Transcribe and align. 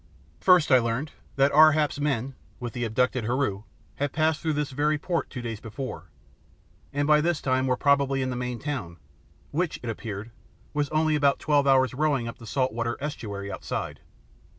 First 0.39 0.71
I 0.71 0.79
learned 0.79 1.11
that 1.35 1.51
Ar 1.51 1.73
hap's 1.73 1.99
men, 1.99 2.33
with 2.59 2.73
the 2.73 2.85
abducted 2.85 3.25
Heru, 3.25 3.65
had 3.97 4.11
passed 4.11 4.41
through 4.41 4.53
this 4.53 4.71
very 4.71 4.97
port 4.97 5.29
two 5.29 5.43
days 5.43 5.59
before, 5.59 6.09
and 6.91 7.07
by 7.07 7.21
this 7.21 7.39
time 7.39 7.67
were 7.67 7.77
probably 7.77 8.23
in 8.23 8.31
the 8.31 8.35
main 8.35 8.57
town, 8.57 8.97
which, 9.51 9.79
it 9.83 9.91
appeared, 9.91 10.31
was 10.73 10.89
only 10.89 11.15
about 11.15 11.37
twelve 11.37 11.67
hours' 11.67 11.93
rowing 11.93 12.27
up 12.27 12.39
the 12.39 12.47
salt 12.47 12.73
water 12.73 12.97
estuary 12.99 13.51
outside. 13.51 13.99